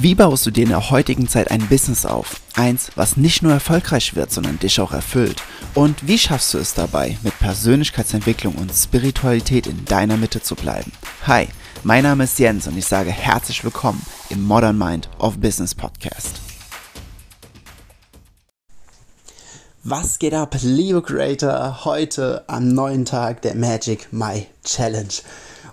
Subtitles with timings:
[0.00, 2.40] Wie baust du dir in der heutigen Zeit ein Business auf?
[2.54, 5.42] Eins, was nicht nur erfolgreich wird, sondern dich auch erfüllt.
[5.74, 10.92] Und wie schaffst du es dabei, mit Persönlichkeitsentwicklung und Spiritualität in deiner Mitte zu bleiben?
[11.26, 11.48] Hi,
[11.82, 14.00] mein Name ist Jens und ich sage herzlich willkommen
[14.30, 16.36] im Modern Mind of Business Podcast.
[19.82, 21.84] Was geht ab, liebe Creator?
[21.84, 25.14] Heute am neuen Tag der Magic My Challenge.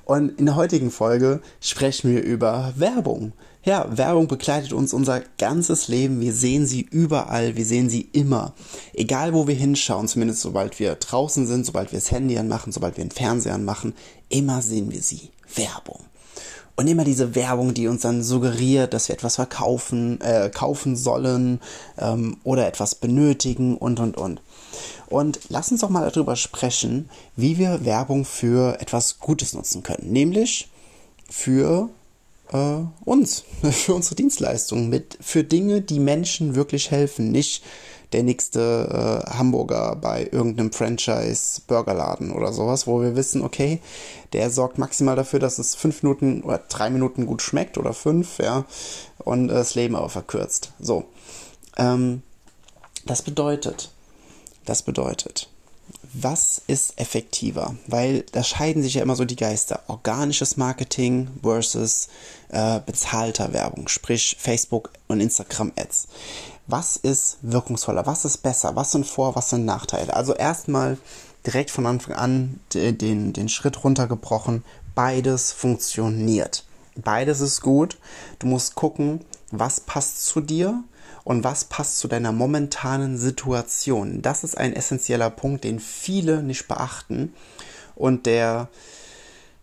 [0.04, 3.34] Und in der heutigen Folge sprechen wir über Werbung.
[3.66, 6.22] Ja, Werbung begleitet uns unser ganzes Leben.
[6.22, 8.54] Wir sehen sie überall, wir sehen sie immer.
[8.94, 12.96] Egal wo wir hinschauen, zumindest sobald wir draußen sind, sobald wir das Handy anmachen, sobald
[12.96, 13.96] wir den Fernseher anmachen,
[14.30, 15.32] immer sehen wir sie.
[15.56, 16.00] Werbung.
[16.76, 21.60] Und immer diese Werbung, die uns dann suggeriert, dass wir etwas verkaufen, äh, kaufen sollen
[21.98, 24.42] ähm, oder etwas benötigen und und und.
[25.08, 30.12] Und lass uns doch mal darüber sprechen, wie wir Werbung für etwas Gutes nutzen können.
[30.12, 30.68] Nämlich
[31.28, 31.90] für
[32.52, 37.64] äh, uns, für unsere Dienstleistungen, mit, für Dinge, die Menschen wirklich helfen, nicht
[38.14, 43.82] der nächste äh, Hamburger bei irgendeinem Franchise-Burgerladen oder sowas, wo wir wissen, okay,
[44.34, 48.38] der sorgt maximal dafür, dass es fünf Minuten oder drei Minuten gut schmeckt oder fünf,
[48.40, 48.66] ja,
[49.20, 50.72] und äh, das Leben aber verkürzt.
[50.80, 51.06] So.
[51.78, 52.22] Ähm,
[53.06, 53.92] das bedeutet,
[54.66, 55.50] das bedeutet,
[56.22, 57.76] was ist effektiver?
[57.88, 59.82] Weil da scheiden sich ja immer so die Geister.
[59.88, 62.08] Organisches Marketing versus
[62.50, 66.08] äh, bezahlter Werbung, sprich Facebook und Instagram Ads.
[66.68, 68.06] Was ist wirkungsvoller?
[68.06, 68.76] Was ist besser?
[68.76, 70.14] Was sind Vor-, was sind Nachteile?
[70.14, 70.98] Also erstmal
[71.46, 74.64] direkt von Anfang an den, den Schritt runtergebrochen.
[74.96, 76.64] Beides funktioniert.
[76.96, 77.98] Beides ist gut.
[78.40, 79.20] Du musst gucken,
[79.52, 80.84] was passt zu dir
[81.26, 84.22] und was passt zu deiner momentanen Situation.
[84.22, 87.34] Das ist ein essentieller Punkt, den viele nicht beachten
[87.96, 88.70] und der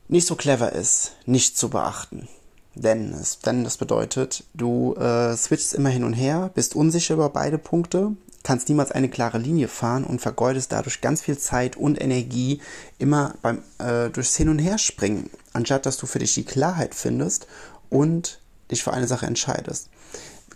[0.08, 2.28] nicht so clever ist, nicht zu beachten.
[2.74, 7.28] Denn, es, denn das bedeutet, du äh, switchst immer hin und her, bist unsicher über
[7.28, 12.00] beide Punkte, kannst niemals eine klare Linie fahren und vergeudest dadurch ganz viel Zeit und
[12.00, 12.60] Energie
[12.98, 16.94] immer beim äh, durchs Hin und Her springen, anstatt dass du für dich die Klarheit
[16.94, 17.46] findest
[17.88, 18.40] und
[18.70, 19.91] dich für eine Sache entscheidest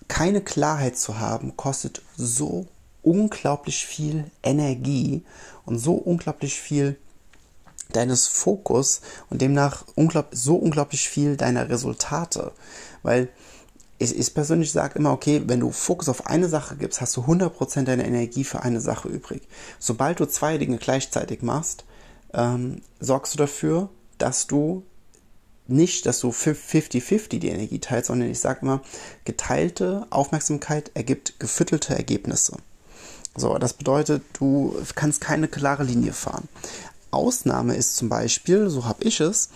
[0.09, 2.67] keine Klarheit zu haben, kostet so
[3.03, 5.23] unglaublich viel Energie
[5.65, 6.99] und so unglaublich viel
[7.93, 9.01] deines Fokus
[9.31, 12.53] und demnach unglaub, so unglaublich viel deiner Resultate.
[13.03, 13.29] Weil
[13.99, 17.23] ich, ich persönlich sage immer, okay, wenn du Fokus auf eine Sache gibst, hast du
[17.23, 19.43] 100% deiner Energie für eine Sache übrig.
[19.79, 21.85] Sobald du zwei Dinge gleichzeitig machst,
[22.35, 24.83] ähm, sorgst du dafür, dass du
[25.69, 28.81] nicht, dass du 50-50 die Energie teilst, sondern ich sage immer,
[29.25, 32.57] geteilte Aufmerksamkeit ergibt gefüttelte Ergebnisse.
[33.37, 36.49] So, das bedeutet, du kannst keine klare Linie fahren.
[37.11, 39.51] Ausnahme ist zum Beispiel, so habe ich es,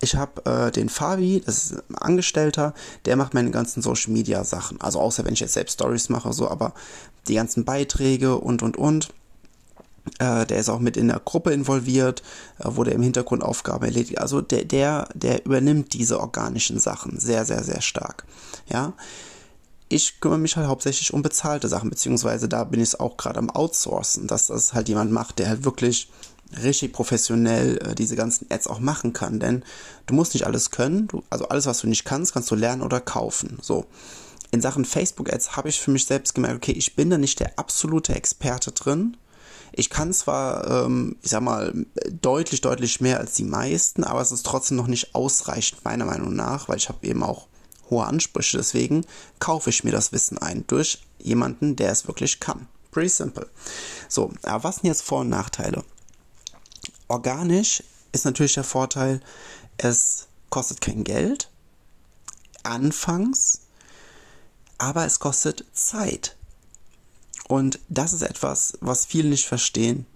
[0.00, 4.44] ich habe äh, den Fabi, das ist ein Angestellter, der macht meine ganzen Social Media
[4.44, 4.80] Sachen.
[4.80, 6.72] Also außer wenn ich jetzt selbst Stories mache, so, aber
[7.28, 9.12] die ganzen Beiträge und und und.
[10.18, 12.22] Äh, der ist auch mit in der Gruppe involviert,
[12.58, 14.18] äh, wo der im Hintergrund Aufgaben erledigt.
[14.18, 18.24] Also der, der, der übernimmt diese organischen Sachen sehr, sehr, sehr stark.
[18.68, 18.94] Ja.
[19.92, 23.50] Ich kümmere mich halt hauptsächlich um bezahlte Sachen, beziehungsweise da bin ich auch gerade am
[23.50, 26.08] Outsourcen, dass das halt jemand macht, der halt wirklich
[26.62, 29.40] richtig professionell äh, diese ganzen Ads auch machen kann.
[29.40, 29.64] Denn
[30.06, 32.82] du musst nicht alles können, du, also alles, was du nicht kannst, kannst du lernen
[32.82, 33.58] oder kaufen.
[33.62, 33.86] So.
[34.52, 37.56] In Sachen Facebook-Ads habe ich für mich selbst gemerkt, okay, ich bin da nicht der
[37.56, 39.16] absolute Experte drin,
[39.72, 41.72] ich kann zwar, ähm, ich sag mal,
[42.10, 46.34] deutlich, deutlich mehr als die meisten, aber es ist trotzdem noch nicht ausreichend, meiner Meinung
[46.34, 47.46] nach, weil ich habe eben auch
[47.88, 48.56] hohe Ansprüche.
[48.56, 49.04] Deswegen
[49.38, 52.66] kaufe ich mir das Wissen ein durch jemanden, der es wirklich kann.
[52.90, 53.48] Pretty simple.
[54.08, 55.84] So, aber was sind jetzt Vor- und Nachteile?
[57.08, 57.82] Organisch
[58.12, 59.20] ist natürlich der Vorteil,
[59.78, 61.48] es kostet kein Geld,
[62.62, 63.60] anfangs,
[64.78, 66.36] aber es kostet Zeit.
[67.50, 70.06] Und das ist etwas, was viele nicht verstehen.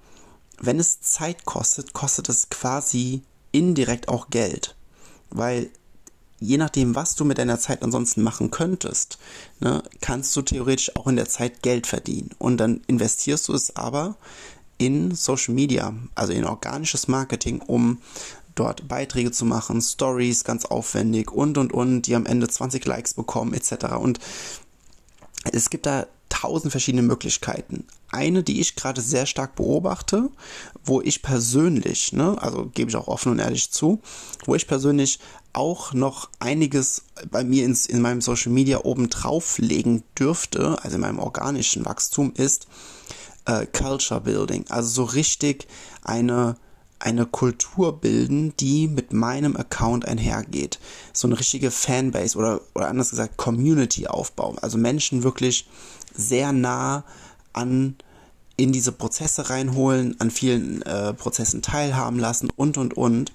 [0.60, 4.76] Wenn es Zeit kostet, kostet es quasi indirekt auch Geld.
[5.30, 5.68] Weil
[6.38, 9.18] je nachdem, was du mit deiner Zeit ansonsten machen könntest,
[9.58, 12.30] ne, kannst du theoretisch auch in der Zeit Geld verdienen.
[12.38, 14.16] Und dann investierst du es aber
[14.78, 17.98] in Social Media, also in organisches Marketing, um
[18.54, 23.14] dort Beiträge zu machen, Stories ganz aufwendig und und und, die am Ende 20 Likes
[23.14, 23.96] bekommen etc.
[23.98, 24.20] Und
[25.50, 26.06] es gibt da
[26.44, 27.86] tausend verschiedene Möglichkeiten.
[28.10, 30.28] Eine, die ich gerade sehr stark beobachte,
[30.84, 34.02] wo ich persönlich, ne, also gebe ich auch offen und ehrlich zu,
[34.44, 35.20] wo ich persönlich
[35.54, 40.96] auch noch einiges bei mir ins, in meinem Social Media oben drauf legen dürfte, also
[40.96, 42.66] in meinem organischen Wachstum, ist
[43.46, 44.66] äh, Culture Building.
[44.68, 45.66] Also so richtig
[46.02, 46.56] eine
[46.98, 50.78] eine Kultur bilden, die mit meinem Account einhergeht.
[51.12, 54.58] So eine richtige Fanbase oder, oder anders gesagt Community aufbauen.
[54.58, 55.66] Also Menschen wirklich
[56.14, 57.04] sehr nah
[57.52, 57.96] an
[58.56, 63.32] in diese Prozesse reinholen, an vielen äh, Prozessen teilhaben lassen und und und,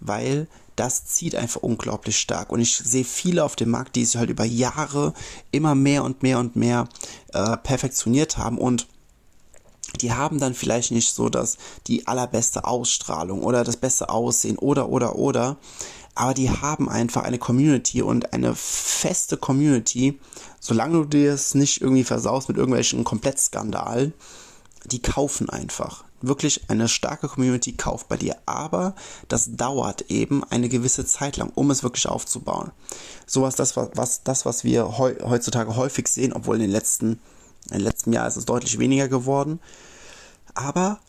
[0.00, 0.46] weil
[0.76, 2.52] das zieht einfach unglaublich stark.
[2.52, 5.12] Und ich sehe viele auf dem Markt, die es halt über Jahre
[5.50, 6.88] immer mehr und mehr und mehr
[7.32, 8.86] äh, perfektioniert haben und
[10.00, 11.56] die haben dann vielleicht nicht so das
[11.86, 15.56] die allerbeste Ausstrahlung oder das beste Aussehen oder oder oder
[16.18, 20.18] aber die haben einfach eine Community und eine feste Community,
[20.58, 24.12] solange du dir es nicht irgendwie versaust mit irgendwelchen Komplettskandalen,
[24.84, 26.02] die kaufen einfach.
[26.20, 28.96] Wirklich eine starke Community kauft bei dir, aber
[29.28, 32.72] das dauert eben eine gewisse Zeit lang, um es wirklich aufzubauen.
[33.24, 37.20] Sowas das was das was wir heutzutage häufig sehen, obwohl in den letzten
[37.70, 39.60] im letzten Jahr ist es deutlich weniger geworden.
[40.54, 41.00] Aber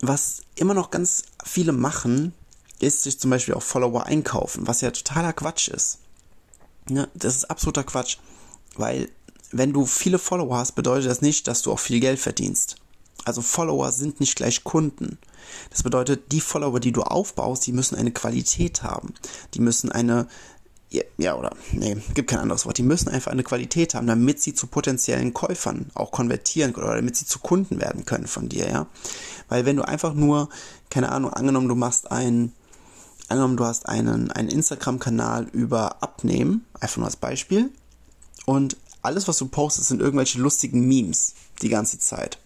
[0.00, 2.34] was immer noch ganz viele machen,
[2.80, 5.98] ist sich zum Beispiel auch Follower einkaufen, was ja totaler Quatsch ist.
[6.88, 8.18] Ja, das ist absoluter Quatsch,
[8.76, 9.10] weil
[9.50, 12.76] wenn du viele Follower hast, bedeutet das nicht, dass du auch viel Geld verdienst.
[13.24, 15.18] Also Follower sind nicht gleich Kunden.
[15.70, 19.14] Das bedeutet, die Follower, die du aufbaust, die müssen eine Qualität haben.
[19.54, 20.28] Die müssen eine,
[20.90, 22.78] ja, oder, nee, gibt kein anderes Wort.
[22.78, 27.16] Die müssen einfach eine Qualität haben, damit sie zu potenziellen Käufern auch konvertieren oder damit
[27.16, 28.86] sie zu Kunden werden können von dir, ja.
[29.48, 30.48] Weil wenn du einfach nur,
[30.88, 32.52] keine Ahnung, angenommen, du machst einen,
[33.28, 37.70] angenommen, du hast einen, einen Instagram-Kanal über Abnehmen, einfach nur als Beispiel,
[38.46, 42.38] und alles, was du postest, sind irgendwelche lustigen Memes die ganze Zeit.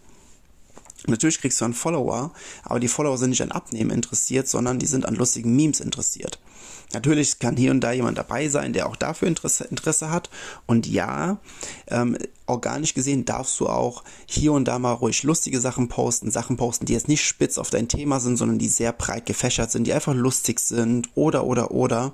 [1.07, 2.33] Natürlich kriegst du einen Follower,
[2.65, 6.39] aber die Follower sind nicht an Abnehmen interessiert, sondern die sind an lustigen Memes interessiert.
[6.93, 10.31] Natürlich kann hier und da jemand dabei sein, der auch dafür Interesse, Interesse hat.
[10.67, 11.39] Und ja,
[11.89, 12.17] ähm,
[12.53, 16.87] organisch gesehen darfst du auch hier und da mal ruhig lustige Sachen posten, Sachen posten,
[16.87, 19.93] die jetzt nicht spitz auf dein Thema sind, sondern die sehr breit gefächert sind, die
[19.93, 22.13] einfach lustig sind oder oder oder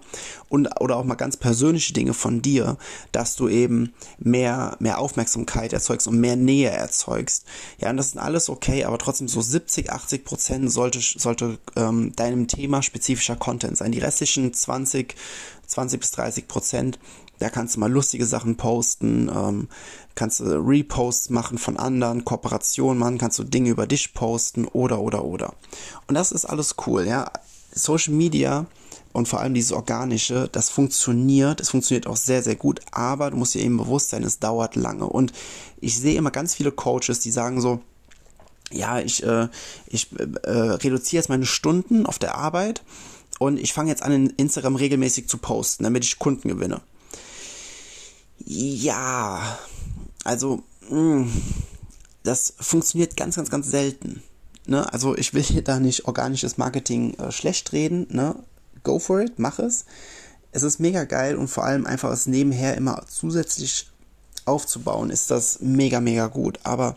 [0.48, 2.78] und oder auch mal ganz persönliche Dinge von dir,
[3.12, 7.44] dass du eben mehr mehr Aufmerksamkeit erzeugst und mehr Nähe erzeugst.
[7.78, 12.12] Ja, und das sind alles okay, aber trotzdem so 70, 80 Prozent sollte sollte ähm,
[12.16, 13.92] deinem Thema spezifischer Content sein.
[13.92, 15.14] Die restlichen 20
[15.66, 16.98] 20 bis 30 Prozent
[17.38, 19.68] da kannst du mal lustige Sachen posten, ähm,
[20.18, 24.98] kannst du Reposts machen von anderen, Kooperationen machen, kannst du Dinge über dich posten oder
[24.98, 25.54] oder oder.
[26.08, 27.30] Und das ist alles cool, ja.
[27.72, 28.66] Social Media
[29.12, 33.36] und vor allem dieses organische, das funktioniert, es funktioniert auch sehr sehr gut, aber du
[33.36, 35.32] musst dir eben bewusst sein, es dauert lange und
[35.80, 37.80] ich sehe immer ganz viele Coaches, die sagen so,
[38.72, 39.46] ja, ich äh,
[39.86, 42.82] ich äh, reduziere jetzt meine Stunden auf der Arbeit
[43.38, 46.80] und ich fange jetzt an, in Instagram regelmäßig zu posten, damit ich Kunden gewinne.
[48.44, 49.58] Ja,
[50.28, 51.32] also mh, hm,
[52.22, 54.22] das funktioniert ganz, ganz, ganz selten.
[54.66, 54.92] Ne?
[54.92, 58.06] Also ich will hier da nicht organisches Marketing äh, schlecht reden.
[58.10, 58.36] Ne?
[58.84, 59.86] Go for it, mach es.
[60.52, 63.88] Es ist mega geil und vor allem einfach es nebenher immer zusätzlich
[64.44, 66.60] aufzubauen, ist das mega, mega gut.
[66.62, 66.96] Aber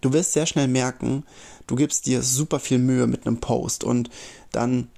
[0.00, 1.24] du wirst sehr schnell merken,
[1.66, 4.08] du gibst dir super viel Mühe mit einem Post und
[4.52, 4.88] dann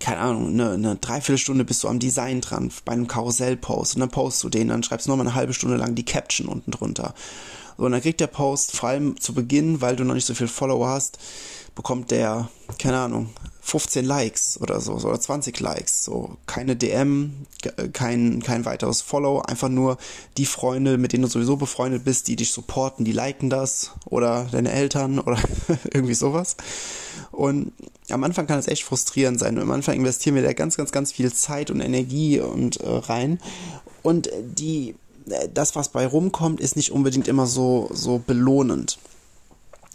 [0.00, 4.10] keine Ahnung, eine, eine Dreiviertelstunde bist du am Design dran, bei einem Karussellpost und dann
[4.10, 7.14] postest du den, dann schreibst du nochmal eine halbe Stunde lang die Caption unten drunter.
[7.76, 10.34] So, und dann kriegt der Post, vor allem zu Beginn, weil du noch nicht so
[10.34, 11.18] viel Follower hast,
[11.74, 12.48] bekommt der,
[12.78, 13.30] keine Ahnung,
[13.70, 17.46] 15 Likes oder so, oder 20 Likes, so keine DM,
[17.92, 19.96] kein, kein weiteres Follow, einfach nur
[20.36, 24.48] die Freunde, mit denen du sowieso befreundet bist, die dich supporten, die liken das oder
[24.50, 25.38] deine Eltern oder
[25.92, 26.56] irgendwie sowas.
[27.30, 27.72] Und
[28.08, 29.56] am Anfang kann es echt frustrierend sein.
[29.56, 32.88] Und am Anfang investieren wir da ganz, ganz, ganz viel Zeit und Energie und äh,
[32.88, 33.38] rein.
[34.02, 34.96] Und die,
[35.28, 38.98] äh, das, was bei rumkommt, ist nicht unbedingt immer so, so belohnend.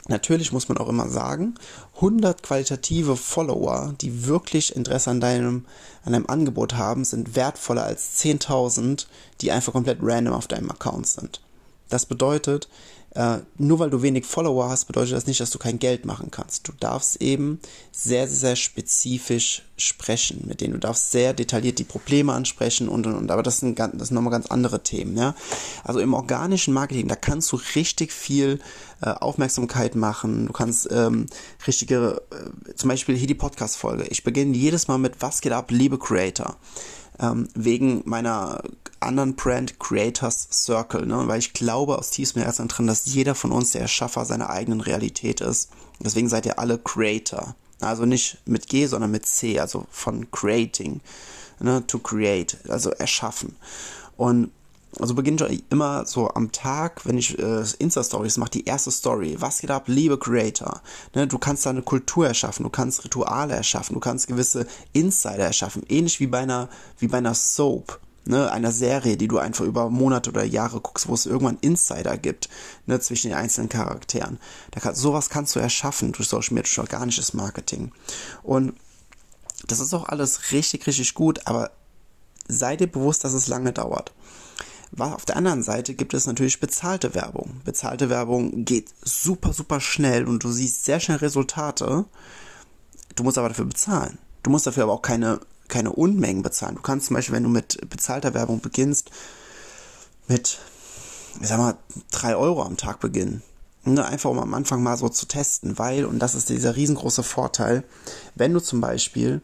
[0.08, 1.56] Natürlich muss man auch immer sagen,
[1.96, 5.66] 100 qualitative Follower, die wirklich Interesse an deinem,
[6.04, 9.08] an deinem Angebot haben, sind wertvoller als 10.000,
[9.42, 11.42] die einfach komplett random auf deinem Account sind.
[11.90, 12.68] Das bedeutet,
[13.16, 16.32] äh, nur weil du wenig Follower hast, bedeutet das nicht, dass du kein Geld machen
[16.32, 16.68] kannst.
[16.68, 17.60] Du darfst eben
[17.92, 20.74] sehr, sehr spezifisch sprechen mit denen.
[20.74, 23.32] Du darfst sehr detailliert die Probleme ansprechen und und und.
[23.32, 25.34] Aber das sind, das sind nochmal ganz andere Themen, ja.
[25.86, 28.60] Also im organischen Marketing, da kannst du richtig viel
[29.02, 30.48] äh, Aufmerksamkeit machen.
[30.48, 31.28] Du kannst ähm,
[31.66, 34.08] richtige, äh, zum Beispiel hier die Podcast-Folge.
[34.10, 36.58] Ich beginne jedes Mal mit Was geht ab, liebe Creator?
[37.20, 38.62] Ähm, wegen meiner
[39.00, 41.28] anderen Brand Creators Circle, ne?
[41.28, 44.82] weil ich glaube aus tiefstem Herzen drin, dass jeder von uns der Erschaffer seiner eigenen
[44.82, 45.70] Realität ist.
[46.00, 47.56] Deswegen seid ihr alle Creator.
[47.82, 51.02] Also nicht mit G, sondern mit C, also von creating,
[51.60, 51.86] ne?
[51.86, 53.56] to create, also erschaffen.
[54.18, 54.52] Und
[55.00, 59.36] also beginne ich immer so am Tag, wenn ich äh, Insta-Stories mache, die erste Story.
[59.40, 60.82] Was geht ab, liebe Creator?
[61.14, 65.46] Ne, du kannst da eine Kultur erschaffen, du kannst Rituale erschaffen, du kannst gewisse Insider
[65.46, 68.00] erschaffen, ähnlich wie bei einer, wie bei einer Soap.
[68.28, 72.18] Ne, einer Serie, die du einfach über Monate oder Jahre guckst, wo es irgendwann Insider
[72.18, 72.50] gibt,
[72.88, 74.40] ne, zwischen den einzelnen Charakteren.
[74.72, 77.92] Da kann, sowas kannst du erschaffen durch Social Media, durch organisches Marketing.
[78.42, 78.74] Und
[79.68, 81.70] das ist auch alles richtig, richtig gut, aber
[82.48, 84.12] sei dir bewusst, dass es lange dauert.
[84.98, 87.62] Auf der anderen Seite gibt es natürlich bezahlte Werbung.
[87.66, 92.06] Bezahlte Werbung geht super, super schnell und du siehst sehr schnell Resultate.
[93.16, 94.18] Du musst aber dafür bezahlen.
[94.44, 96.76] Du musst dafür aber auch keine, keine Unmengen bezahlen.
[96.76, 99.12] Du kannst zum Beispiel, wenn du mit bezahlter Werbung beginnst,
[100.28, 100.60] mit,
[101.42, 101.76] ich sag mal,
[102.12, 103.44] drei Euro am Tag beginnen.
[103.84, 107.22] Ne, einfach um am Anfang mal so zu testen, weil, und das ist dieser riesengroße
[107.22, 107.84] Vorteil,
[108.34, 109.42] wenn du zum Beispiel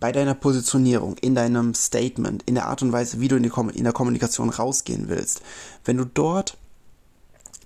[0.00, 3.50] bei deiner Positionierung, in deinem Statement, in der Art und Weise, wie du in, die,
[3.74, 5.42] in der Kommunikation rausgehen willst,
[5.84, 6.56] wenn du dort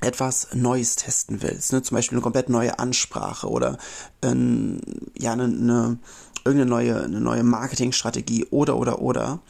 [0.01, 3.79] etwas Neues testen willst, ne, zum Beispiel eine komplett neue Ansprache oder
[4.23, 4.81] ähm,
[5.17, 5.99] ja, eine, eine,
[6.45, 9.41] irgendeine neue, eine neue Marketingstrategie oder oder oder.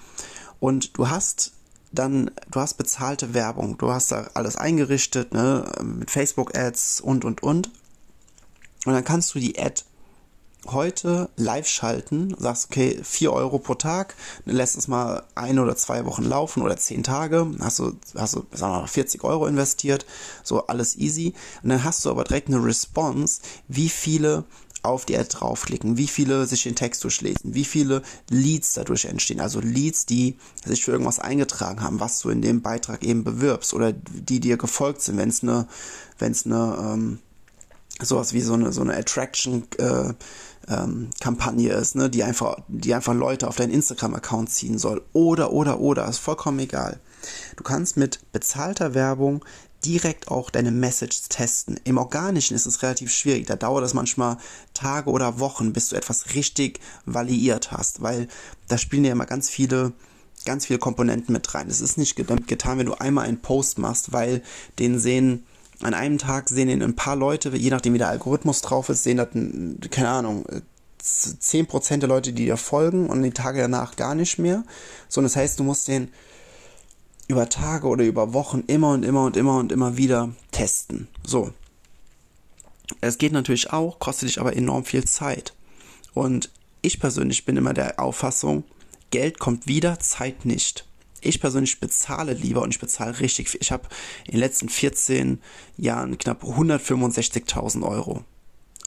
[0.60, 1.52] Und du hast
[1.90, 7.42] dann, du hast bezahlte Werbung, du hast da alles eingerichtet, ne, mit Facebook-Ads und und
[7.42, 7.70] und.
[8.84, 9.82] Und dann kannst du die Ad
[10.66, 14.14] heute live schalten, sagst, okay, 4 Euro pro Tag,
[14.44, 18.46] lässt es mal ein oder zwei Wochen laufen oder zehn Tage, hast du, hast du,
[18.52, 20.06] sagen wir mal, 40 Euro investiert,
[20.44, 21.34] so alles easy.
[21.62, 24.44] Und dann hast du aber direkt eine Response, wie viele
[24.82, 29.40] auf die Ad draufklicken, wie viele sich den Text durchlesen, wie viele Leads dadurch entstehen,
[29.40, 33.74] also Leads, die sich für irgendwas eingetragen haben, was du in dem Beitrag eben bewirbst
[33.74, 35.68] oder die dir gefolgt sind, wenn es eine,
[36.18, 37.18] wenn es eine, ähm,
[38.00, 40.14] sowas wie so eine, so eine Attraction, äh,
[40.68, 45.02] ähm, Kampagne ist, ne, die einfach, die einfach Leute auf deinen Instagram-Account ziehen soll.
[45.12, 47.00] Oder, oder, oder, ist vollkommen egal.
[47.56, 49.44] Du kannst mit bezahlter Werbung
[49.84, 51.80] direkt auch deine Message testen.
[51.84, 53.46] Im Organischen ist es relativ schwierig.
[53.46, 54.36] Da dauert es manchmal
[54.74, 58.28] Tage oder Wochen, bis du etwas richtig validiert hast, weil
[58.68, 59.92] da spielen ja immer ganz viele
[60.44, 61.68] ganz viele Komponenten mit rein.
[61.68, 64.42] Es ist nicht getan, wenn du einmal einen Post machst, weil
[64.78, 65.44] den sehen
[65.82, 69.02] an einem Tag sehen ihn ein paar Leute, je nachdem wie der Algorithmus drauf ist,
[69.02, 69.28] sehen das,
[69.90, 70.44] keine Ahnung,
[71.02, 74.64] 10% der Leute, die dir folgen und die Tage danach gar nicht mehr.
[75.08, 76.08] So, das heißt, du musst den
[77.28, 81.08] über Tage oder über Wochen immer und immer und immer und immer wieder testen.
[81.24, 81.52] So.
[83.00, 85.54] Es geht natürlich auch, kostet dich aber enorm viel Zeit.
[86.14, 86.50] Und
[86.82, 88.64] ich persönlich bin immer der Auffassung,
[89.10, 90.84] Geld kommt wieder, Zeit nicht
[91.22, 93.60] ich persönlich bezahle lieber und ich bezahle richtig viel.
[93.62, 93.88] Ich habe
[94.26, 95.40] in den letzten 14
[95.76, 98.24] Jahren knapp 165.000 Euro.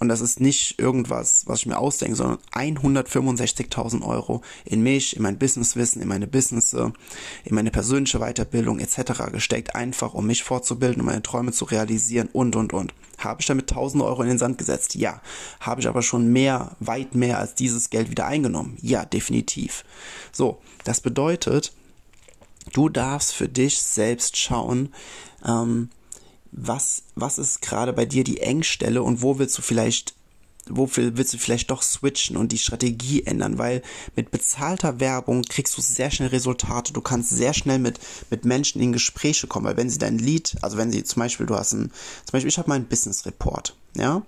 [0.01, 5.23] Und das ist nicht irgendwas, was ich mir ausdenke, sondern 165.000 Euro in mich, in
[5.23, 6.93] mein Businesswissen, in meine Business, in
[7.55, 9.31] meine persönliche Weiterbildung etc.
[9.31, 12.93] gesteckt, einfach um mich fortzubilden, um meine Träume zu realisieren und, und, und.
[13.17, 14.95] Habe ich damit 1000 Euro in den Sand gesetzt?
[14.95, 15.21] Ja.
[15.61, 18.77] Habe ich aber schon mehr, weit mehr als dieses Geld wieder eingenommen?
[18.81, 19.85] Ja, definitiv.
[20.33, 21.71] So, das bedeutet,
[22.73, 24.93] Du darfst für dich selbst schauen,
[25.45, 25.89] ähm,
[26.51, 30.15] was, was ist gerade bei dir die Engstelle und wo willst du vielleicht
[30.67, 33.81] wofür willst du vielleicht doch switchen und die Strategie ändern, weil
[34.15, 36.93] mit bezahlter Werbung kriegst du sehr schnell Resultate.
[36.93, 40.55] Du kannst sehr schnell mit, mit Menschen in Gespräche kommen, weil wenn sie dein Lied,
[40.61, 41.91] also wenn sie zum Beispiel, du hast ein,
[42.25, 44.23] zum Beispiel, ich habe meinen Business Report, ja,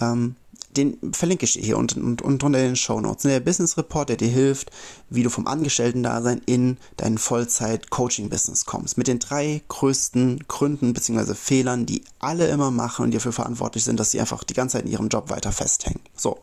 [0.00, 0.36] ähm,
[0.76, 3.22] den verlinke ich hier unten und, und unter den Show Notes.
[3.22, 4.70] Der Business Report, der dir hilft,
[5.10, 8.98] wie du vom Angestellten-Dasein in dein Vollzeit-Coaching-Business kommst.
[8.98, 11.34] Mit den drei größten Gründen bzw.
[11.34, 14.84] Fehlern, die alle immer machen und dafür verantwortlich sind, dass sie einfach die ganze Zeit
[14.84, 16.00] in ihrem Job weiter festhängen.
[16.16, 16.38] So.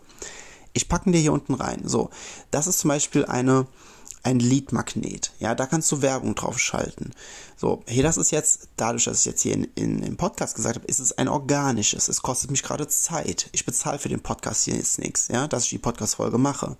[0.73, 1.83] Ich packe dir hier unten rein.
[1.85, 2.09] So.
[2.51, 3.67] Das ist zum Beispiel eine,
[4.25, 5.31] ein Lead-Magnet.
[5.39, 7.11] Ja, da kannst du Werbung drauf schalten.
[7.55, 10.75] So, hier, das ist jetzt, dadurch, dass ich jetzt hier in, in, im Podcast gesagt
[10.75, 12.07] habe, ist es ein organisches.
[12.07, 13.49] Es kostet mich gerade Zeit.
[13.51, 16.75] Ich bezahle für den Podcast hier jetzt nichts, ja, dass ich die Podcast-Folge mache.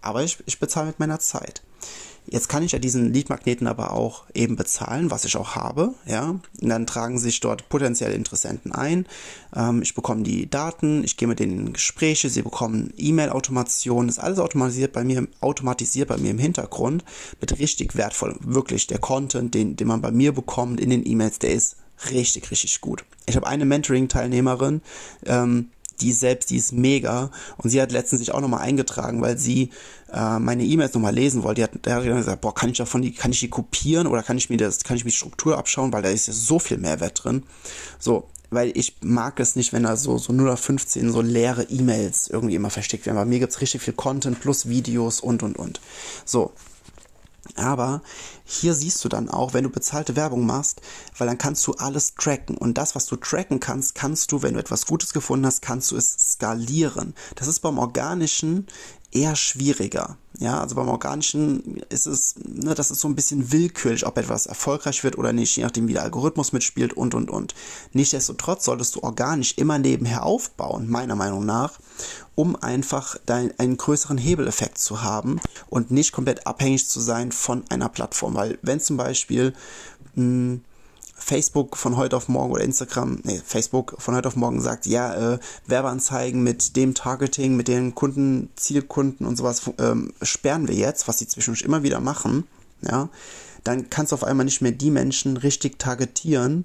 [0.00, 1.62] Aber ich, ich bezahle mit meiner Zeit.
[2.30, 6.38] Jetzt kann ich ja diesen Leadmagneten aber auch eben bezahlen, was ich auch habe, ja.
[6.62, 9.06] Und dann tragen sich dort potenzielle Interessenten ein.
[9.54, 14.20] Ähm, ich bekomme die Daten, ich gehe mit denen in Gespräche, sie bekommen E-Mail-Automation, ist
[14.20, 17.04] alles automatisiert bei mir, automatisiert bei mir im Hintergrund,
[17.40, 21.40] mit richtig wertvoll, wirklich der Content, den, den man bei mir bekommt in den E-Mails,
[21.40, 21.78] der ist
[22.12, 23.04] richtig, richtig gut.
[23.26, 24.82] Ich habe eine Mentoring-Teilnehmerin,
[25.26, 25.70] ähm,
[26.00, 27.30] die selbst, die ist mega.
[27.58, 29.70] Und sie hat letztens sich auch nochmal eingetragen, weil sie
[30.12, 31.60] äh, meine E-Mails nochmal lesen wollte.
[31.60, 34.22] Die hat, der hat gesagt, boah, kann ich davon die, kann ich die kopieren oder
[34.22, 36.58] kann ich mir das, kann ich mir die Struktur abschauen, weil da ist ja so
[36.58, 37.44] viel Mehrwert drin.
[37.98, 41.64] So, weil ich mag es nicht, wenn da so, so 0 auf 15 so leere
[41.64, 43.16] E-Mails irgendwie immer versteckt werden.
[43.16, 45.80] Bei mir gibt's richtig viel Content plus Videos und und und.
[46.24, 46.52] So.
[47.56, 48.02] Aber
[48.44, 50.80] hier siehst du dann auch, wenn du bezahlte Werbung machst,
[51.16, 52.56] weil dann kannst du alles tracken.
[52.56, 55.90] Und das, was du tracken kannst, kannst du, wenn du etwas Gutes gefunden hast, kannst
[55.90, 57.14] du es skalieren.
[57.36, 58.66] Das ist beim Organischen
[59.12, 60.16] eher schwieriger.
[60.38, 64.46] Ja, also beim Organischen ist es, ne, das ist so ein bisschen willkürlich, ob etwas
[64.46, 67.54] erfolgreich wird oder nicht, je nachdem wie der Algorithmus mitspielt und und und.
[67.92, 71.78] Nichtsdestotrotz solltest du organisch immer nebenher aufbauen, meiner Meinung nach,
[72.36, 77.64] um einfach dein, einen größeren Hebeleffekt zu haben und nicht komplett abhängig zu sein von
[77.68, 78.34] einer Plattform.
[78.34, 79.52] Weil wenn zum Beispiel
[80.14, 80.64] mh, hm,
[81.20, 85.34] Facebook von heute auf morgen oder Instagram, nee, Facebook von heute auf morgen sagt, ja,
[85.34, 91.06] äh, Werbeanzeigen mit dem Targeting, mit den Kunden, Zielkunden und sowas ähm, sperren wir jetzt,
[91.06, 92.44] was sie zwischendurch immer wieder machen,
[92.82, 93.08] ja,
[93.64, 96.64] dann kannst du auf einmal nicht mehr die Menschen richtig targetieren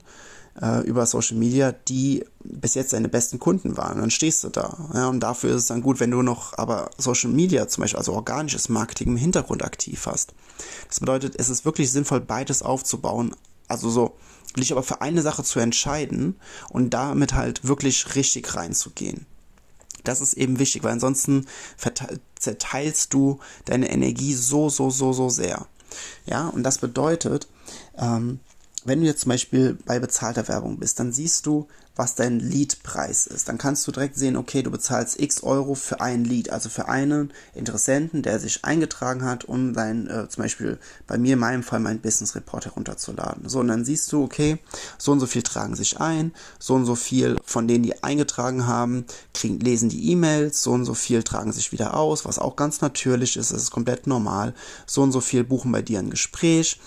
[0.62, 4.00] äh, über Social Media, die bis jetzt deine besten Kunden waren.
[4.00, 4.78] Dann stehst du da.
[4.94, 7.98] Ja, und dafür ist es dann gut, wenn du noch aber Social Media zum Beispiel,
[7.98, 10.34] also organisches Marketing im Hintergrund aktiv hast.
[10.88, 13.36] Das bedeutet, es ist wirklich sinnvoll, beides aufzubauen.
[13.68, 14.18] Also so,
[14.58, 19.26] dich aber für eine Sache zu entscheiden und damit halt wirklich richtig reinzugehen.
[20.04, 21.48] Das ist eben wichtig, weil ansonsten
[22.40, 25.68] zerteilst du deine Energie so, so, so, so sehr.
[26.26, 27.48] Ja, und das bedeutet,
[27.98, 28.40] ähm,
[28.86, 33.26] wenn du jetzt zum Beispiel bei bezahlter Werbung bist, dann siehst du, was dein Leadpreis
[33.26, 33.48] ist.
[33.48, 36.88] Dann kannst du direkt sehen, okay, du bezahlst x Euro für ein Lead, also für
[36.88, 40.78] einen Interessenten, der sich eingetragen hat, um sein, äh, zum Beispiel
[41.08, 43.48] bei mir in meinem Fall mein Business Report herunterzuladen.
[43.48, 44.60] So, und dann siehst du, okay,
[44.98, 48.68] so und so viel tragen sich ein, so und so viel von denen, die eingetragen
[48.68, 52.56] haben, kriegen, lesen die E-Mails, so und so viel tragen sich wieder aus, was auch
[52.56, 54.54] ganz natürlich ist, das ist komplett normal.
[54.86, 56.80] So und so viel buchen bei dir ein Gespräch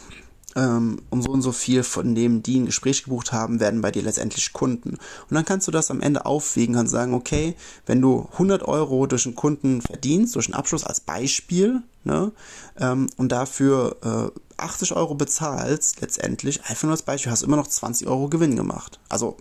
[0.59, 3.93] ähm, und so und so viel von dem, die ein Gespräch gebucht haben, werden bei
[3.93, 4.91] dir letztendlich Kunden.
[4.91, 7.55] Und dann kannst du das am Ende aufwiegen und sagen, okay,
[7.87, 12.33] wenn du 100 Euro durch einen Kunden verdienst, durch einen Abschluss als Beispiel, ne,
[12.79, 17.57] ähm, und dafür äh, 80 Euro bezahlst, letztendlich, einfach nur als Beispiel, hast du immer
[17.57, 18.99] noch 20 Euro Gewinn gemacht.
[19.09, 19.37] Also,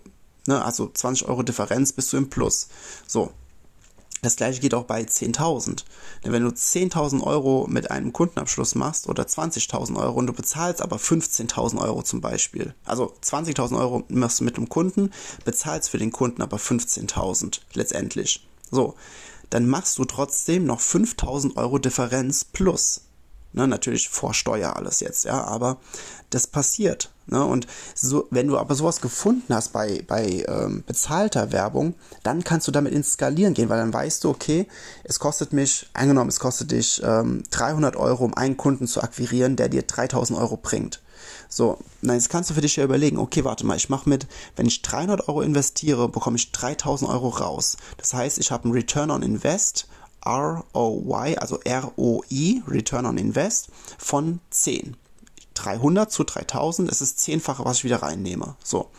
[0.45, 2.67] ne, also 20 Euro Differenz bist du im Plus.
[3.07, 3.31] So,
[4.21, 5.83] das gleiche geht auch bei 10.000.
[6.23, 10.81] Denn wenn du 10.000 Euro mit einem Kundenabschluss machst oder 20.000 Euro und du bezahlst
[10.81, 15.11] aber 15.000 Euro zum Beispiel, also 20.000 Euro machst du mit dem Kunden,
[15.45, 18.47] bezahlst für den Kunden aber 15.000 letztendlich.
[18.71, 18.95] So,
[19.49, 23.06] dann machst du trotzdem noch 5.000 Euro Differenz plus.
[23.57, 25.77] Ne, natürlich vor Steuer alles jetzt, ja, aber
[26.29, 27.09] das passiert.
[27.25, 27.43] Ne?
[27.43, 27.65] Und
[27.95, 32.71] so, wenn du aber sowas gefunden hast bei, bei ähm, bezahlter Werbung, dann kannst du
[32.71, 34.67] damit ins Skalieren gehen, weil dann weißt du, okay,
[35.03, 39.55] es kostet mich, angenommen, es kostet dich ähm, 300 Euro, um einen Kunden zu akquirieren,
[39.55, 41.01] der dir 3000 Euro bringt.
[41.49, 44.27] So, na jetzt kannst du für dich ja überlegen, okay, warte mal, ich mache mit,
[44.55, 47.75] wenn ich 300 Euro investiere, bekomme ich 3000 Euro raus.
[47.97, 49.87] Das heißt, ich habe einen Return on Invest
[50.27, 54.97] ROI, also ROI, Return on Invest, von 10.
[55.53, 58.55] 300 zu 3000, es ist zehnfache, was ich wieder reinnehme.
[58.63, 58.89] So.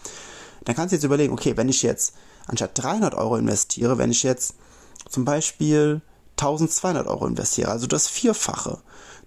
[0.65, 2.15] Dann kannst du jetzt überlegen, okay, wenn ich jetzt
[2.47, 4.55] anstatt 300 Euro investiere, wenn ich jetzt
[5.09, 6.01] zum Beispiel
[6.33, 8.79] 1200 Euro investiere, also das Vierfache,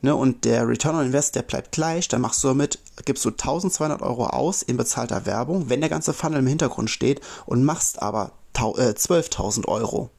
[0.02, 3.30] ne, und der Return on Invest, der bleibt gleich, dann machst du damit, gibst du
[3.30, 8.02] 1200 Euro aus in bezahlter Werbung, wenn der ganze Funnel im Hintergrund steht und machst
[8.02, 10.10] aber äh, 12.000 Euro.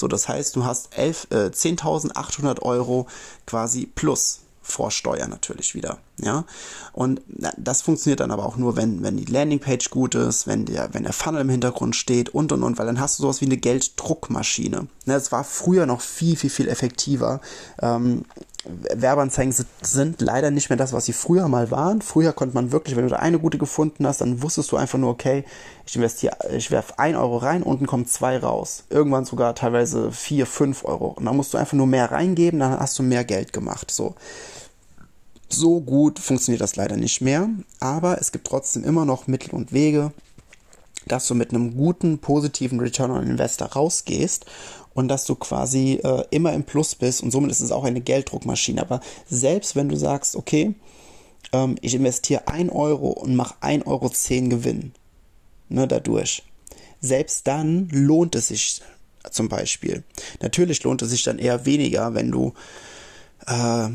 [0.00, 3.06] So, das heißt, du hast äh, 10.800 Euro
[3.46, 5.98] quasi plus vor Steuer natürlich wieder.
[6.22, 6.44] Ja,
[6.92, 7.20] und
[7.56, 11.04] das funktioniert dann aber auch nur, wenn, wenn die Landingpage gut ist, wenn der, wenn
[11.04, 13.56] der Funnel im Hintergrund steht und und und, weil dann hast du sowas wie eine
[13.56, 14.86] Gelddruckmaschine.
[15.06, 17.40] Ne, es war früher noch viel, viel, viel effektiver.
[17.80, 18.24] Ähm,
[18.64, 22.02] Werbeanzeigen sind leider nicht mehr das, was sie früher mal waren.
[22.02, 24.98] Früher konnte man wirklich, wenn du da eine gute gefunden hast, dann wusstest du einfach
[24.98, 25.44] nur, okay,
[25.86, 28.84] ich investiere, ich werfe ein Euro rein, unten kommen zwei raus.
[28.90, 31.08] Irgendwann sogar teilweise vier, fünf Euro.
[31.08, 33.90] Und dann musst du einfach nur mehr reingeben, dann hast du mehr Geld gemacht.
[33.90, 34.14] So.
[35.52, 37.48] So gut funktioniert das leider nicht mehr,
[37.80, 40.12] aber es gibt trotzdem immer noch Mittel und Wege,
[41.06, 44.46] dass du mit einem guten, positiven Return on Investor rausgehst
[44.94, 48.00] und dass du quasi äh, immer im Plus bist und somit ist es auch eine
[48.00, 48.80] Gelddruckmaschine.
[48.80, 50.74] Aber selbst wenn du sagst, okay,
[51.52, 54.08] ähm, ich investiere 1 Euro und mache 1,10 Euro
[54.48, 54.92] Gewinn
[55.68, 56.44] ne, dadurch,
[57.00, 58.82] selbst dann lohnt es sich
[59.30, 60.04] zum Beispiel.
[60.40, 62.52] Natürlich lohnt es sich dann eher weniger, wenn du
[63.46, 63.88] äh,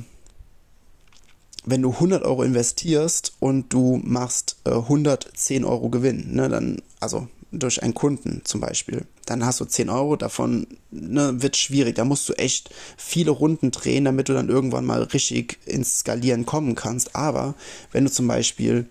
[1.65, 7.28] wenn du 100 Euro investierst und du machst äh, 110 Euro Gewinn, ne, dann, also
[7.51, 11.95] durch einen Kunden zum Beispiel, dann hast du 10 Euro, davon ne, wird schwierig.
[11.95, 16.45] Da musst du echt viele Runden drehen, damit du dann irgendwann mal richtig ins Skalieren
[16.45, 17.15] kommen kannst.
[17.15, 17.56] Aber
[17.91, 18.88] wenn du zum Beispiel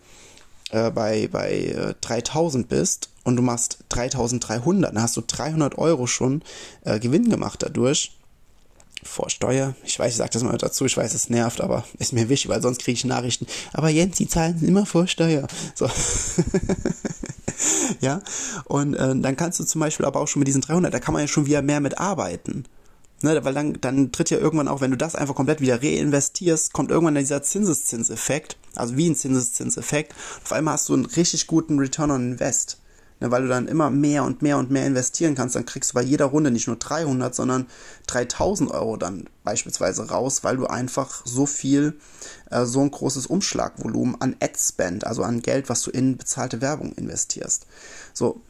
[0.70, 6.06] äh, bei, bei äh, 3000 bist und du machst 3300, dann hast du 300 Euro
[6.06, 6.42] schon
[6.84, 8.12] äh, Gewinn gemacht dadurch
[9.04, 9.74] vor Steuer.
[9.84, 12.50] Ich weiß, ich sage das mal dazu, ich weiß, es nervt, aber ist mir wichtig,
[12.50, 13.46] weil sonst kriege ich Nachrichten.
[13.72, 15.46] Aber Jens, die zahlen immer vor Steuer.
[15.74, 15.88] So.
[18.00, 18.22] ja,
[18.64, 21.12] und äh, dann kannst du zum Beispiel aber auch schon mit diesen 300, da kann
[21.12, 22.64] man ja schon wieder mehr mit arbeiten.
[23.22, 26.74] Ne, weil dann, dann tritt ja irgendwann auch, wenn du das einfach komplett wieder reinvestierst,
[26.74, 30.14] kommt irgendwann dieser Zinseszinseffekt, also wie ein Zinseszinseffekt.
[30.44, 32.78] Auf einmal hast du einen richtig guten Return on Invest.
[33.24, 35.94] Ne, weil du dann immer mehr und mehr und mehr investieren kannst, dann kriegst du
[35.94, 37.66] bei jeder Runde nicht nur 300, sondern
[38.06, 41.98] 3000 Euro dann beispielsweise raus, weil du einfach so viel,
[42.50, 46.92] äh, so ein großes Umschlagvolumen an Ad-Spend, also an Geld, was du in bezahlte Werbung
[46.92, 47.66] investierst.
[48.12, 48.42] So,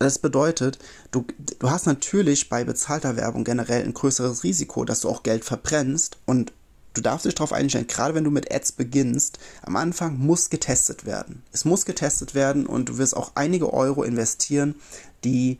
[0.00, 0.80] das bedeutet,
[1.12, 1.24] du,
[1.60, 6.18] du hast natürlich bei bezahlter Werbung generell ein größeres Risiko, dass du auch Geld verbrennst
[6.26, 6.52] und
[6.96, 11.04] du darfst dich darauf einstellen, gerade wenn du mit Ads beginnst, am Anfang muss getestet
[11.04, 11.42] werden.
[11.52, 14.76] Es muss getestet werden und du wirst auch einige Euro investieren,
[15.24, 15.58] die,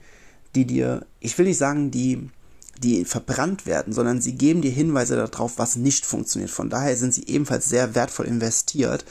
[0.54, 2.30] die dir, ich will nicht sagen, die,
[2.78, 6.50] die verbrannt werden, sondern sie geben dir Hinweise darauf, was nicht funktioniert.
[6.50, 9.04] Von daher sind sie ebenfalls sehr wertvoll investiert.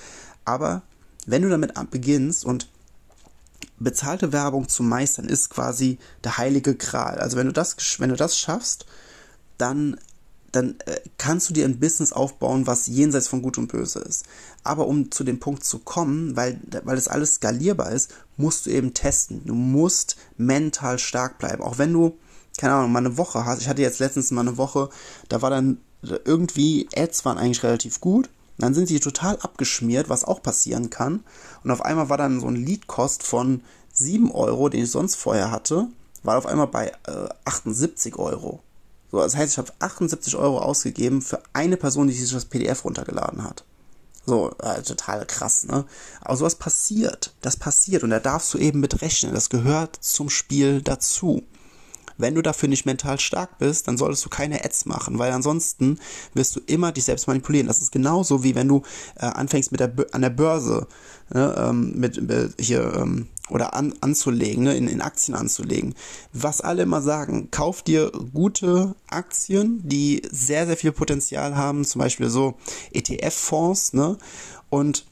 [0.46, 0.82] Aber
[1.28, 2.70] wenn du damit beginnst und
[3.78, 7.20] bezahlte Werbung zu meistern ist quasi der heilige Gral.
[7.20, 8.86] Also wenn du das, wenn du das schaffst,
[9.58, 10.00] dann,
[10.56, 14.26] dann äh, kannst du dir ein Business aufbauen, was jenseits von Gut und Böse ist.
[14.64, 18.72] Aber um zu dem Punkt zu kommen, weil, weil das alles skalierbar ist, musst du
[18.72, 19.42] eben testen.
[19.46, 21.62] Du musst mental stark bleiben.
[21.62, 22.18] Auch wenn du,
[22.58, 23.62] keine Ahnung, mal eine Woche hast.
[23.62, 24.90] Ich hatte jetzt letztens mal eine Woche,
[25.30, 30.24] da war dann irgendwie, Ads waren eigentlich relativ gut dann sind sie total abgeschmiert, was
[30.24, 31.24] auch passieren kann.
[31.64, 33.62] Und auf einmal war dann so ein Leadkost von
[33.94, 35.88] 7 Euro, den ich sonst vorher hatte,
[36.24, 38.62] war auf einmal bei äh, 78 Euro.
[39.16, 42.84] So, das heißt, ich habe 78 Euro ausgegeben für eine Person, die sich das PDF
[42.84, 43.64] runtergeladen hat.
[44.26, 45.86] So, äh, total krass, ne?
[46.20, 47.34] Aber sowas passiert.
[47.40, 49.34] Das passiert und da darfst du eben mit rechnen.
[49.34, 51.44] Das gehört zum Spiel dazu.
[52.18, 55.98] Wenn du dafür nicht mental stark bist, dann solltest du keine Ads machen, weil ansonsten
[56.34, 57.68] wirst du immer dich selbst manipulieren.
[57.68, 58.82] Das ist genauso wie wenn du
[59.16, 60.88] äh, anfängst mit der an der Börse
[61.34, 65.94] ne, ähm, mit, mit hier ähm, oder an, anzulegen, ne, in, in Aktien anzulegen.
[66.34, 72.00] Was alle immer sagen, kauf dir gute Aktien, die sehr, sehr viel Potenzial haben, zum
[72.00, 72.56] Beispiel so
[72.92, 74.18] ETF-Fonds, ne,
[74.70, 75.06] und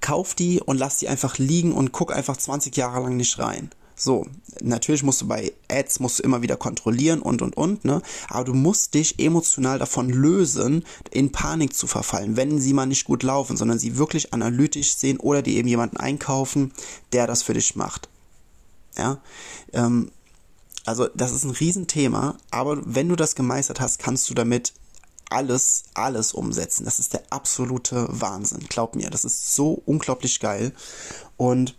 [0.00, 3.70] kauf die und lass die einfach liegen und guck einfach 20 Jahre lang nicht rein.
[3.96, 4.26] So,
[4.60, 8.02] natürlich musst du bei Ads musst du immer wieder kontrollieren und und und, ne?
[8.28, 13.04] Aber du musst dich emotional davon lösen, in Panik zu verfallen, wenn sie mal nicht
[13.04, 16.72] gut laufen, sondern sie wirklich analytisch sehen oder die eben jemanden einkaufen,
[17.12, 18.08] der das für dich macht.
[18.96, 19.20] Ja,
[19.72, 20.10] ähm,
[20.84, 24.72] also das ist ein Riesenthema, aber wenn du das gemeistert hast, kannst du damit
[25.30, 26.84] alles, alles umsetzen.
[26.84, 28.66] Das ist der absolute Wahnsinn.
[28.68, 30.72] Glaub mir, das ist so unglaublich geil.
[31.36, 31.76] Und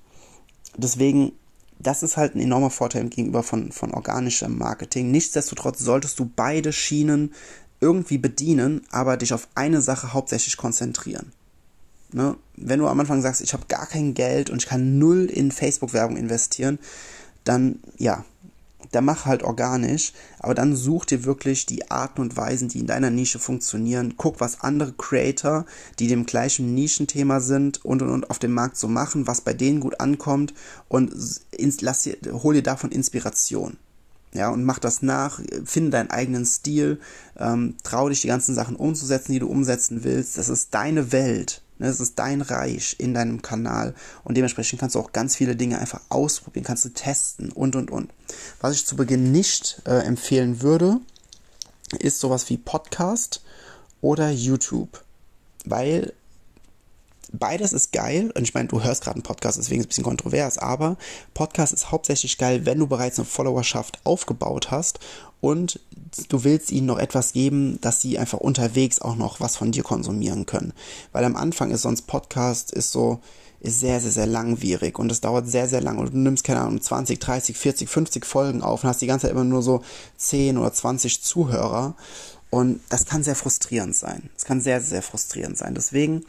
[0.76, 1.34] deswegen
[1.80, 5.12] das ist halt ein enormer Vorteil gegenüber von, von organischem Marketing.
[5.12, 7.34] Nichtsdestotrotz solltest du beide Schienen
[7.82, 11.32] irgendwie bedienen, aber dich auf eine Sache hauptsächlich konzentrieren.
[12.12, 12.38] Ne?
[12.56, 15.52] Wenn du am Anfang sagst, ich habe gar kein Geld und ich kann null in
[15.52, 16.80] Facebook-Werbung investieren,
[17.44, 18.24] dann ja,
[18.92, 22.88] dann mach halt organisch, aber dann such dir wirklich die Arten und Weisen, die in
[22.88, 24.16] deiner Nische funktionieren.
[24.18, 25.66] Guck, was andere Creator,
[26.00, 29.54] die dem gleichen Nischenthema sind und und und auf dem Markt so machen, was bei
[29.54, 30.54] denen gut ankommt
[30.88, 31.14] und
[31.82, 33.78] lass hol dir davon Inspiration.
[34.34, 37.00] Ja, und mach das nach, finde deinen eigenen Stil,
[37.38, 40.38] ähm, trau dich die ganzen Sachen umzusetzen, die du umsetzen willst.
[40.38, 41.62] Das ist deine Welt.
[41.78, 45.58] Ne, es ist dein Reich in deinem Kanal und dementsprechend kannst du auch ganz viele
[45.58, 48.12] Dinge einfach ausprobieren, kannst du testen und und und.
[48.62, 51.00] Was ich zu Beginn nicht äh, empfehlen würde,
[52.00, 53.44] ist sowas wie Podcast
[54.02, 55.04] oder YouTube,
[55.66, 56.14] weil
[57.34, 58.32] beides ist geil.
[58.36, 60.98] Und ich meine, du hörst gerade einen Podcast, deswegen ist es ein bisschen kontrovers, aber
[61.34, 65.00] Podcast ist hauptsächlich geil, wenn du bereits eine Followerschaft aufgebaut hast
[65.42, 65.80] und
[66.30, 69.84] du willst ihnen noch etwas geben, dass sie einfach unterwegs auch noch was von dir
[69.84, 70.74] konsumieren können.
[71.12, 73.20] Weil am Anfang ist sonst Podcast ist so,
[73.60, 76.62] ist sehr, sehr, sehr langwierig und es dauert sehr, sehr lang und du nimmst, keine
[76.62, 79.82] Ahnung, 20, 30, 40, 50 Folgen auf und hast die ganze Zeit immer nur so
[80.18, 81.96] 10 oder 20 Zuhörer
[82.50, 84.30] und das kann sehr frustrierend sein.
[84.38, 85.76] Es kann sehr, sehr frustrierend sein.
[85.76, 86.26] Deswegen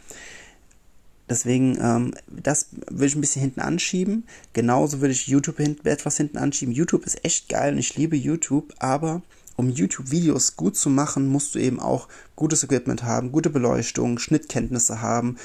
[1.29, 4.25] Deswegen, ähm, das würde ich ein bisschen hinten anschieben.
[4.53, 6.73] Genauso würde ich YouTube hinten, etwas hinten anschieben.
[6.73, 9.21] YouTube ist echt geil und ich liebe YouTube, aber
[9.57, 15.01] um YouTube-Videos gut zu machen, musst du eben auch gutes Equipment haben, gute Beleuchtung, Schnittkenntnisse
[15.01, 15.37] haben,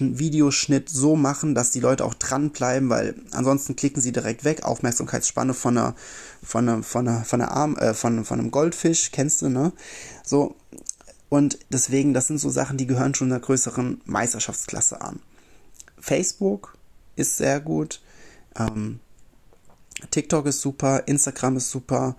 [0.00, 4.64] Videoschnitt so machen, dass die Leute auch dranbleiben, weil ansonsten klicken sie direkt weg.
[4.64, 5.94] Aufmerksamkeitsspanne von einer,
[6.42, 9.72] von einer, von einer, von einer Arm, äh, von, von einem Goldfisch, kennst du, ne?
[10.24, 10.56] So,
[11.32, 15.18] und deswegen, das sind so Sachen, die gehören schon einer größeren Meisterschaftsklasse an.
[15.98, 16.76] Facebook
[17.16, 18.02] ist sehr gut.
[18.54, 19.00] Ähm,
[20.10, 22.16] TikTok ist super, Instagram ist super.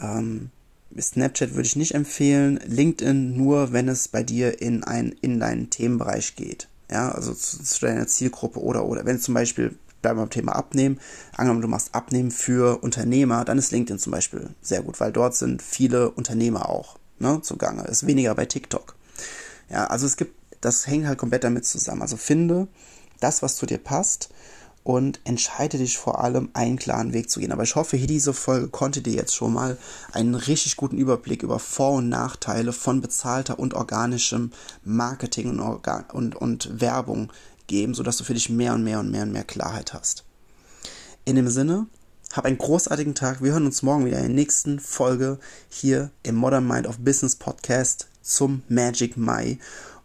[0.00, 0.50] Ähm,
[0.96, 2.60] Snapchat würde ich nicht empfehlen.
[2.64, 6.68] LinkedIn nur, wenn es bei dir in, ein, in deinen Themenbereich geht.
[6.88, 9.04] Ja, also zu, zu deiner Zielgruppe oder, oder.
[9.04, 11.00] Wenn zum Beispiel, bleiben wir beim Thema Abnehmen,
[11.32, 15.34] angenommen, du machst Abnehmen für Unternehmer, dann ist LinkedIn zum Beispiel sehr gut, weil dort
[15.34, 17.84] sind viele Unternehmer auch ne, zugange.
[17.84, 18.94] Ist weniger bei TikTok.
[19.70, 22.02] Ja, also es gibt, das hängt halt komplett damit zusammen.
[22.02, 22.68] Also finde
[23.20, 24.30] das, was zu dir passt
[24.84, 27.52] und entscheide dich vor allem, einen klaren Weg zu gehen.
[27.52, 29.78] Aber ich hoffe, hier diese Folge konnte dir jetzt schon mal
[30.12, 34.50] einen richtig guten Überblick über Vor- und Nachteile von bezahlter und organischem
[34.84, 37.32] Marketing und, Organ und, und Werbung
[37.68, 40.24] geben, sodass du für dich mehr und mehr und mehr und mehr Klarheit hast.
[41.24, 41.86] In dem Sinne,
[42.32, 43.42] hab einen großartigen Tag.
[43.42, 47.36] Wir hören uns morgen wieder in der nächsten Folge hier im Modern Mind of Business
[47.36, 49.58] Podcast zum Magic Mai.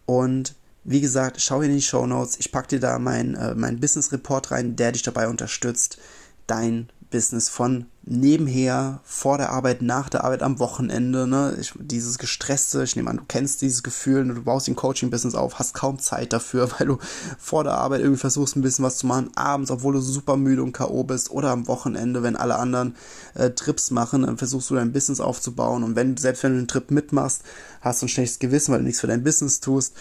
[0.06, 2.36] Und wie gesagt, schau in die Show Notes.
[2.40, 6.00] Ich packe dir da meinen äh, mein Business Report rein, der dich dabei unterstützt,
[6.48, 11.58] dein Business von nebenher, vor der Arbeit, nach der Arbeit, am Wochenende, ne?
[11.60, 14.34] Ich, dieses gestresste, ich nehme an, du kennst dieses Gefühl, ne?
[14.34, 16.98] du baust ein Coaching-Business auf, hast kaum Zeit dafür, weil du
[17.38, 20.64] vor der Arbeit irgendwie versuchst, ein bisschen was zu machen, abends, obwohl du super müde
[20.64, 21.04] und K.O.
[21.04, 22.96] bist, oder am Wochenende, wenn alle anderen
[23.36, 26.68] äh, Trips machen, dann versuchst du dein Business aufzubauen und wenn, selbst wenn du einen
[26.68, 27.44] Trip mitmachst,
[27.82, 29.94] hast du ein schlechtes Gewissen, weil du nichts für dein Business tust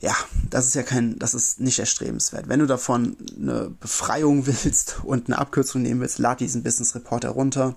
[0.00, 0.14] ja,
[0.50, 2.48] das ist ja kein, das ist nicht erstrebenswert.
[2.48, 7.24] Wenn du davon eine Befreiung willst und eine Abkürzung nehmen willst, lad diesen Business Report
[7.24, 7.74] herunter.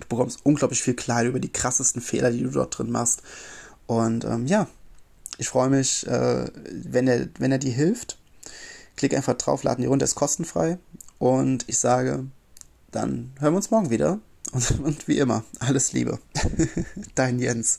[0.00, 3.22] Du bekommst unglaublich viel Klarheit über die krassesten Fehler, die du dort drin machst.
[3.86, 4.66] Und ähm, ja,
[5.38, 8.18] ich freue mich, äh, wenn, er, wenn er dir hilft.
[8.96, 10.78] Klick einfach drauf, laden die runter, ist kostenfrei.
[11.18, 12.26] Und ich sage,
[12.90, 14.18] dann hören wir uns morgen wieder.
[14.52, 16.18] Und, und wie immer, alles Liebe.
[17.14, 17.78] Dein Jens.